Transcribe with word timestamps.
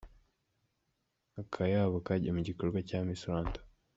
Akayabo 1.41 1.97
kagiye 2.05 2.31
mu 2.37 2.41
gikorwa 2.47 2.77
cya 2.89 2.99
Miss 3.07 3.23
Rwanda. 3.27 3.59